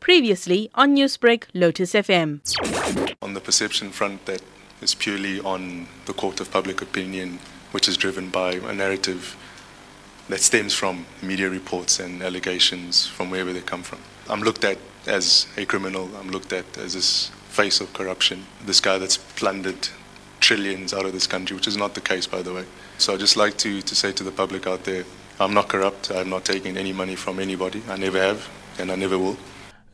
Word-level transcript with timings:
Previously 0.00 0.70
on 0.74 0.96
Newsbreak, 0.96 1.44
Lotus 1.54 1.92
FM. 1.92 2.40
On 3.22 3.34
the 3.34 3.40
perception 3.40 3.90
front, 3.90 4.26
that 4.26 4.42
is 4.80 4.94
purely 4.94 5.40
on 5.40 5.86
the 6.06 6.12
court 6.12 6.40
of 6.40 6.50
public 6.50 6.82
opinion, 6.82 7.38
which 7.72 7.88
is 7.88 7.96
driven 7.96 8.30
by 8.30 8.52
a 8.52 8.72
narrative 8.72 9.36
that 10.28 10.40
stems 10.40 10.74
from 10.74 11.06
media 11.22 11.48
reports 11.50 12.00
and 12.00 12.22
allegations 12.22 13.06
from 13.06 13.30
wherever 13.30 13.52
they 13.52 13.60
come 13.60 13.82
from. 13.82 13.98
I'm 14.28 14.40
looked 14.42 14.64
at 14.64 14.78
as 15.06 15.46
a 15.56 15.64
criminal, 15.66 16.08
I'm 16.16 16.30
looked 16.30 16.52
at 16.52 16.78
as 16.78 16.94
this 16.94 17.28
face 17.48 17.80
of 17.80 17.92
corruption, 17.92 18.46
this 18.64 18.80
guy 18.80 18.98
that's 18.98 19.16
plundered 19.16 19.88
trillions 20.40 20.94
out 20.94 21.04
of 21.04 21.12
this 21.12 21.26
country, 21.26 21.56
which 21.56 21.66
is 21.66 21.76
not 21.76 21.94
the 21.94 22.00
case, 22.00 22.26
by 22.26 22.42
the 22.42 22.52
way. 22.52 22.64
So 22.98 23.14
I'd 23.14 23.20
just 23.20 23.36
like 23.36 23.56
to, 23.58 23.82
to 23.82 23.94
say 23.94 24.12
to 24.12 24.24
the 24.24 24.30
public 24.30 24.66
out 24.66 24.84
there 24.84 25.04
I'm 25.40 25.54
not 25.54 25.68
corrupt, 25.68 26.10
I'm 26.10 26.28
not 26.28 26.44
taking 26.44 26.76
any 26.76 26.92
money 26.92 27.16
from 27.16 27.38
anybody, 27.38 27.82
I 27.88 27.96
never 27.96 28.20
have, 28.20 28.46
and 28.80 28.90
I 28.90 28.96
never 28.96 29.18
will. 29.18 29.36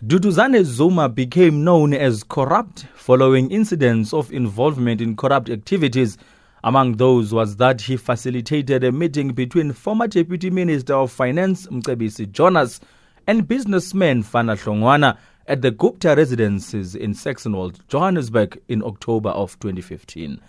Duduzane 0.04 0.62
Zuma 0.64 1.08
became 1.08 1.64
known 1.64 1.92
as 1.92 2.22
corrupt 2.22 2.86
following 2.94 3.50
incidents 3.50 4.12
of 4.12 4.32
involvement 4.32 5.00
in 5.00 5.16
corrupt 5.16 5.48
activities. 5.50 6.18
Among 6.62 6.96
those 6.96 7.32
was 7.32 7.56
that 7.56 7.80
he 7.80 7.96
facilitated 7.96 8.84
a 8.84 8.92
meeting 8.92 9.28
between 9.32 9.72
former 9.72 10.06
Deputy 10.06 10.50
Minister 10.50 10.94
of 10.94 11.10
Finance 11.10 11.66
Mcebisi 11.68 12.30
Jonas 12.30 12.80
and 13.26 13.48
businessman 13.48 14.22
Fana 14.22 14.56
Hlongwana 14.56 15.16
at 15.48 15.62
the 15.62 15.70
Gupta 15.70 16.14
residences 16.16 16.94
in 16.94 17.14
Saxonwold, 17.14 17.78
Johannesburg 17.88 18.60
in 18.68 18.82
October 18.82 19.30
of 19.30 19.58
2015. 19.60 20.40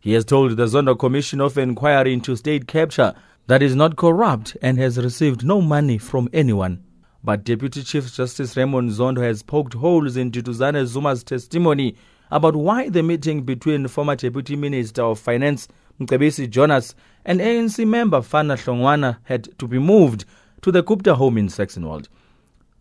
He 0.00 0.12
has 0.14 0.24
told 0.24 0.56
the 0.56 0.64
Zondo 0.64 0.98
Commission 0.98 1.40
of 1.40 1.58
Inquiry 1.58 2.12
into 2.12 2.34
State 2.36 2.66
Capture 2.66 3.14
that 3.46 3.62
is 3.62 3.76
not 3.76 3.96
corrupt 3.96 4.56
and 4.62 4.78
has 4.78 4.98
received 4.98 5.44
no 5.44 5.60
money 5.60 5.98
from 5.98 6.28
anyone. 6.32 6.82
But 7.22 7.44
Deputy 7.44 7.82
Chief 7.82 8.12
Justice 8.14 8.56
Raymond 8.56 8.90
Zondo 8.90 9.22
has 9.22 9.42
poked 9.42 9.74
holes 9.74 10.16
in 10.16 10.30
Duduzane 10.30 10.86
Zuma's 10.86 11.22
testimony 11.22 11.94
about 12.30 12.56
why 12.56 12.88
the 12.88 13.02
meeting 13.02 13.42
between 13.42 13.86
former 13.88 14.16
Deputy 14.16 14.56
Minister 14.56 15.02
of 15.02 15.18
Finance 15.18 15.68
Mcebisi 16.00 16.48
Jonas 16.48 16.94
and 17.26 17.40
ANC 17.40 17.86
member 17.86 18.20
Fana 18.20 18.56
Hlongwana 18.56 19.18
had 19.24 19.50
to 19.58 19.68
be 19.68 19.78
moved 19.78 20.24
to 20.62 20.72
the 20.72 20.82
Gupta 20.82 21.14
home 21.14 21.36
in 21.36 21.48
Saxonwold. 21.48 22.08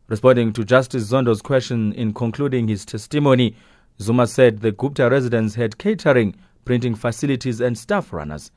Responding 0.07 0.53
to 0.53 0.63
Justice 0.63 1.11
Zondo's 1.11 1.41
question 1.41 1.91
in 1.93 2.13
concluding 2.13 2.69
his 2.69 2.85
testimony, 2.85 3.55
Zuma 3.99 4.25
said 4.25 4.59
the 4.59 4.71
Gupta 4.71 5.09
residents 5.09 5.55
had 5.55 5.77
catering, 5.77 6.33
printing 6.63 6.95
facilities, 6.95 7.59
and 7.59 7.77
staff 7.77 8.13
runners. 8.13 8.51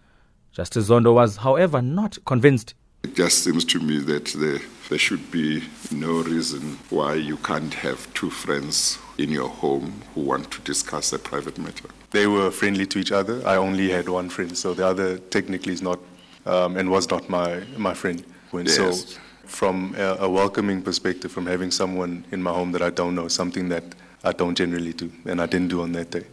Justice 0.52 0.88
Zondo 0.90 1.12
was, 1.12 1.38
however, 1.38 1.82
not 1.82 2.18
convinced 2.24 2.74
it 3.02 3.14
just 3.14 3.44
seems 3.44 3.64
to 3.64 3.80
me 3.80 3.98
that 3.98 4.26
there, 4.26 4.60
there 4.88 4.98
should 4.98 5.30
be 5.30 5.62
no 5.90 6.22
reason 6.22 6.78
why 6.90 7.14
you 7.14 7.36
can't 7.38 7.74
have 7.74 8.12
two 8.14 8.30
friends 8.30 8.98
in 9.18 9.30
your 9.30 9.48
home 9.48 10.02
who 10.14 10.22
want 10.22 10.50
to 10.50 10.60
discuss 10.62 11.12
a 11.12 11.18
private 11.18 11.58
matter. 11.58 11.88
They 12.10 12.26
were 12.26 12.50
friendly 12.50 12.86
to 12.86 12.98
each 12.98 13.12
other. 13.12 13.46
I 13.46 13.56
only 13.56 13.90
had 13.90 14.08
one 14.08 14.28
friend, 14.28 14.56
so 14.56 14.74
the 14.74 14.86
other 14.86 15.18
technically 15.18 15.72
is 15.72 15.82
not 15.82 15.98
um, 16.44 16.76
and 16.76 16.90
was 16.90 17.10
not 17.10 17.28
my, 17.28 17.62
my 17.76 17.94
friend. 17.94 18.24
When, 18.50 18.66
Yes. 18.66 18.76
So, 18.76 19.18
from 19.44 19.94
a, 19.98 20.16
a 20.20 20.28
welcoming 20.30 20.82
perspective, 20.82 21.30
from 21.30 21.46
having 21.46 21.70
someone 21.70 22.24
in 22.32 22.42
my 22.42 22.52
home 22.52 22.72
that 22.72 22.82
I 22.82 22.90
don't 22.90 23.14
know, 23.14 23.28
something 23.28 23.68
that 23.68 23.84
I 24.24 24.32
don't 24.32 24.54
generally 24.54 24.92
do, 24.92 25.12
and 25.26 25.40
I 25.40 25.46
didn't 25.46 25.68
do 25.68 25.82
on 25.82 25.92
that 25.92 26.10
day. 26.10 26.24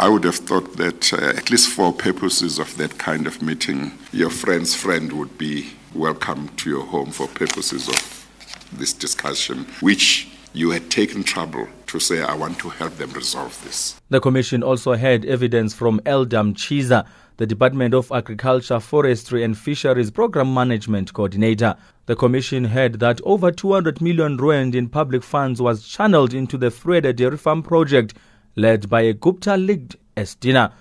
I 0.00 0.08
would 0.08 0.22
have 0.22 0.36
thought 0.36 0.76
that, 0.76 1.12
uh, 1.12 1.16
at 1.16 1.50
least 1.50 1.70
for 1.70 1.92
purposes 1.92 2.60
of 2.60 2.76
that 2.76 2.98
kind 2.98 3.26
of 3.26 3.42
meeting, 3.42 3.98
your 4.12 4.30
friend's 4.30 4.72
friend 4.72 5.12
would 5.12 5.36
be 5.36 5.70
welcome 5.92 6.50
to 6.58 6.70
your 6.70 6.84
home 6.84 7.10
for 7.10 7.26
purposes 7.26 7.88
of 7.88 8.28
this 8.72 8.92
discussion, 8.92 9.66
which 9.80 10.28
you 10.52 10.70
had 10.70 10.88
taken 10.88 11.24
trouble 11.24 11.66
to 11.88 11.98
say, 11.98 12.22
I 12.22 12.34
want 12.36 12.60
to 12.60 12.68
help 12.68 12.96
them 12.96 13.10
resolve 13.10 13.60
this. 13.64 14.00
The 14.08 14.20
Commission 14.20 14.62
also 14.62 14.92
had 14.92 15.24
evidence 15.24 15.74
from 15.74 16.00
Elder 16.06 16.38
Mtshiza, 16.38 17.04
the 17.38 17.46
Department 17.46 17.92
of 17.92 18.12
Agriculture, 18.12 18.78
Forestry 18.78 19.42
and 19.42 19.58
Fisheries 19.58 20.12
Program 20.12 20.54
Management 20.54 21.12
Coordinator. 21.12 21.76
The 22.06 22.14
Commission 22.14 22.66
heard 22.66 23.00
that 23.00 23.20
over 23.24 23.50
200 23.50 24.00
million 24.00 24.36
rand 24.36 24.76
in 24.76 24.88
public 24.88 25.24
funds 25.24 25.60
was 25.60 25.86
channeled 25.88 26.34
into 26.34 26.56
the 26.56 26.70
Vrede 26.70 27.16
Dairy 27.16 27.36
Farm 27.36 27.64
project 27.64 28.14
led 28.58 28.90
by 28.90 29.02
a 29.02 29.12
Gupta 29.12 29.56
linked 29.56 29.96
Estina. 30.16 30.72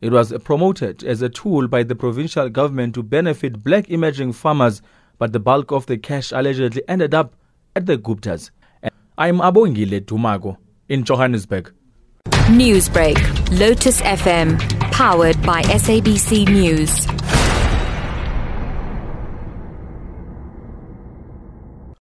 It 0.00 0.10
was 0.10 0.32
promoted 0.42 1.04
as 1.04 1.20
a 1.20 1.28
tool 1.28 1.68
by 1.68 1.82
the 1.82 1.94
provincial 1.94 2.48
government 2.48 2.94
to 2.94 3.02
benefit 3.02 3.62
black 3.62 3.90
emerging 3.90 4.32
farmers, 4.32 4.80
but 5.18 5.32
the 5.32 5.40
bulk 5.40 5.70
of 5.70 5.84
the 5.84 5.98
cash 5.98 6.32
allegedly 6.32 6.82
ended 6.88 7.14
up 7.14 7.34
at 7.76 7.84
the 7.84 7.98
Guptas. 7.98 8.50
I'm 9.18 9.38
Abongile 9.38 10.00
Dumako 10.00 10.56
in 10.88 11.04
Johannesburg. 11.04 11.72
Newsbreak, 12.48 13.18
Lotus 13.60 14.00
FM, 14.00 14.58
powered 14.90 15.40
by 15.42 15.62
SABC 15.62 16.48
News. 16.48 17.06